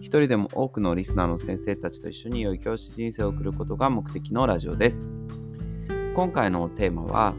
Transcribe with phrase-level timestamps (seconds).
[0.00, 5.06] 一人でも多くのリスナーの先生たちと一緒に良い教師人生を送ることが目的のラジオです。
[6.14, 7.34] 今回のテーマは、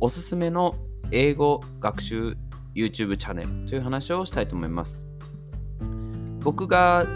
[0.00, 0.74] おすすめの
[1.10, 2.36] 英語学習
[2.74, 5.06] YouTube チャンネルという話をしたいと思います。
[6.40, 7.06] 僕が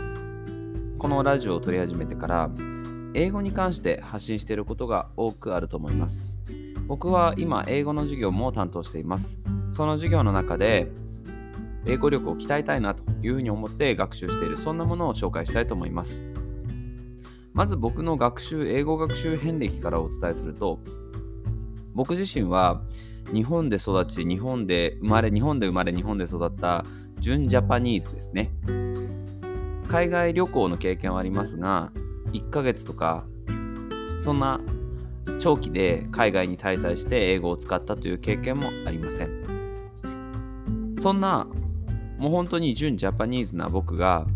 [0.99, 2.51] このラジオを撮り始めてから
[3.15, 6.37] 英語に関して発信していることが多くあると思います。
[6.87, 9.39] 僕は今英語の授業も担当しています。
[9.73, 10.93] その授業の中で
[11.87, 16.25] 英語力を鍛えたいなというふうに思って学習しているそんなものを紹介したいと思います。
[17.53, 20.79] まず僕の学習、英語学習遍歴からお伝えすると
[21.97, 22.83] 僕自身は
[23.33, 26.85] 日本で育ち、日本で生まれ、日本で生まれ、日本で育った
[27.19, 28.53] 純ジャパニーズですね。
[29.89, 31.91] 海外旅行の経験はありますが、
[32.33, 33.25] 1ヶ月とか、
[34.21, 34.61] そんな
[35.41, 40.97] 長期で海外に滞在して英語を使ったという経験もありません。
[40.99, 41.47] そんな、
[42.19, 44.27] もう本当に純ジャパニーズな僕が、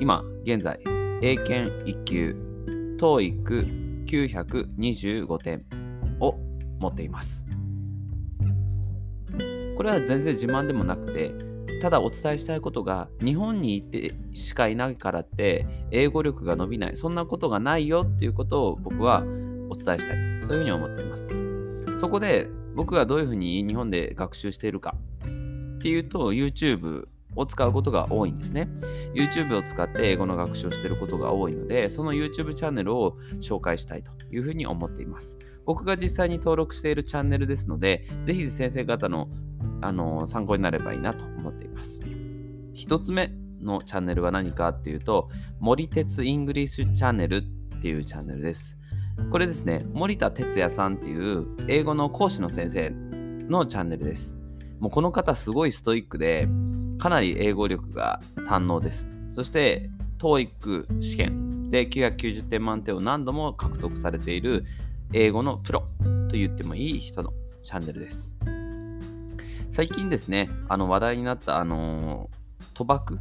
[0.00, 0.80] 今現在、
[1.22, 2.36] 英検1級、
[2.98, 5.64] TOEIC925 点
[6.20, 6.36] を
[6.78, 7.44] 持っています。
[9.76, 11.32] これは全然自慢でもなくて、
[11.80, 19.24] ただお伝えしたいことが、日本に行ってしかいないからって、英語力が伸びない、そんなことがないよっていうことを僕は
[19.70, 20.18] お伝えしたい。
[20.46, 21.34] そういうふうに思っています。
[21.98, 24.94] そこで、僕がどういうふうに日本で学習しているか
[25.80, 28.68] っていうと、YouTube を使うことが多いんですね。
[29.14, 35.38] YouTube を使って英語の学習をしていることが多いので、その YouTube チャンネルを紹介したいというふうに思っています。
[35.64, 39.28] 僕が実際に登録しているチャンネルですので、ぜひ先生方の
[39.80, 41.98] あの参考になればいいなと思っています。
[42.74, 45.30] 一つ目のチャンネルは何かっていうと、
[45.60, 47.42] 森鉄 English Channel っ
[47.80, 48.76] ていうチャンネルです。
[49.30, 52.92] これですね、森田鉄也さんっていう英語の講師の先生
[53.48, 54.39] のチャンネルです。
[54.80, 56.48] もうこの方すごいストイックで、
[56.98, 59.08] かなり英語力が堪能です。
[59.34, 64.64] そして、TOEIC 試験で990点満点を何度も獲得されている
[65.12, 65.80] 英語のプロ
[66.28, 67.32] と言ってもいい人の
[67.62, 68.34] チャンネルです。
[69.68, 72.30] 最近ですね、あの話題になった、あの
[72.74, 73.18] 賭博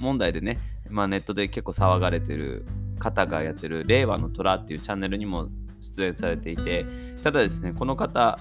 [0.00, 0.58] 問題でね、
[0.88, 2.66] まあ、ネットで結構騒がれてる
[2.98, 5.48] 方がやってる令和の虎っていうチャンネルにも
[5.80, 6.86] 出演されていて、
[7.22, 8.38] ただですね、この方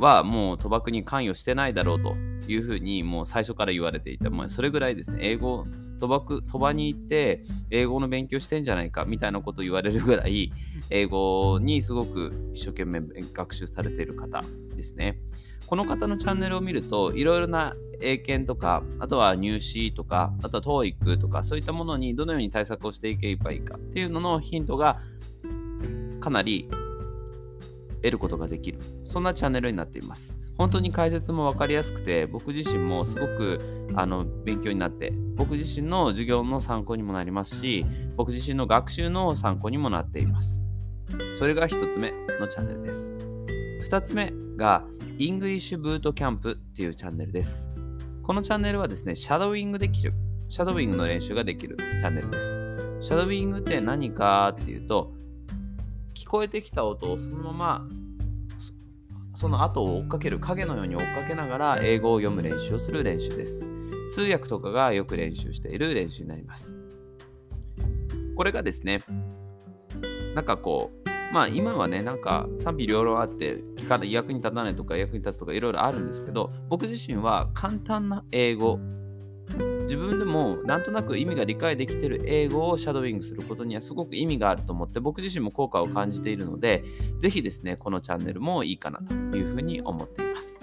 [0.00, 2.16] はもう賭博に関与してないだろうと
[2.48, 4.30] いうふうにもう最初から言われていた。
[4.30, 5.66] まあ、それぐらいですね、英語、
[6.00, 10.52] 賭博、賭場に行って英語の勉強してんじゃないかみたいなことを言われるぐらい、
[10.90, 13.02] 英語にすごく一生懸命
[13.32, 14.42] 学習されている方
[14.74, 15.20] ですね。
[15.66, 25.00] この方のチャンネルを見ると、いろいろな英検とか、あとは入試とか、あとは TOEIC とか、そういったものにどのように対策をしていけばいいかっていうののヒントが
[26.18, 26.68] かなり
[28.02, 28.78] 得ることができる。
[29.04, 30.36] そんなチャンネルになっています。
[30.58, 33.58] 本当に解説も分かりやすくて、僕自身もすごく
[33.94, 40.60] あの勉強になって、僕自身の授業の参考にもなりますし、僕自身の学習の参考にもなっています。
[41.38, 43.14] それが1つ目のチャンネルです。
[43.88, 44.84] 2つ目が、
[45.18, 47.72] English Boot Camp っていうチャンネルです。
[48.22, 50.12] このチャンネルはですね、シャドウイングできる、
[50.48, 53.08] シャドウィングの練習ができるチャンネルです。
[53.08, 55.12] シャドウィングって何かっていうと、
[56.30, 57.88] こえてきた音をそのまま
[59.34, 63.64] その後を追っかける影のように追っかけながら英語を読む練習をする練習です。
[64.14, 66.76] 通訳とかがよく練習している練習になります。
[68.36, 69.00] これがですね、
[70.36, 78.78] なんかこう、まあ今はね、なんか賛否両論あって、聞かない役に立たないとか役に立つとかいろいろあるんですけど、僕自身は簡単な英語、
[79.82, 86.84] 自分でもなんとなく意味が理解できている英語をシャドウィングすることにはすごく意味があると思って僕自身も効果を感じているので
[87.18, 90.60] ぜひですねこのチャンネルもいいかなというふうに思っています。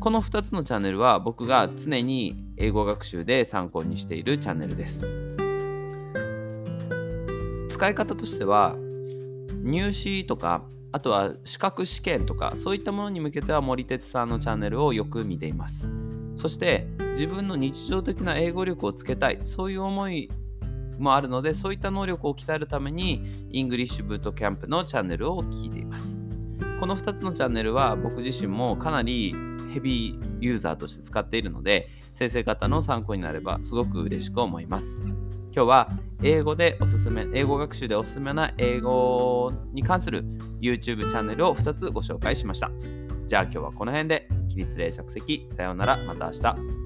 [0.00, 5.04] この2つのチャンネルは僕が常に英語学習で参考にしているチャンネルです。
[7.68, 8.76] 使い方としては
[9.62, 15.88] 入試とかあとは資格試験とかそういったものに向けては森哲さんのチャンネルをよく見ています
[16.36, 20.30] そして自分の日常的な英語力をつけたいそういう思い
[20.98, 26.20] もあるのでそういった能力を鍛えるために English Boot Camp のチャンネルを聞いています
[26.80, 29.34] この2つのチャンネルは僕自身もかなり
[29.70, 35.04] ヘビーユーザーとして使っているので、先生方の参考になればすごく嬉しく思います。
[35.52, 35.90] 今日は
[36.22, 40.24] 英語でおすすめ、英語学習でおすすめな英語に関する
[40.60, 42.70] YouTube チャンネルを2つご紹介しました。
[43.26, 46.79] じゃあ今日はこの辺で起立礼着席さようならまた明日。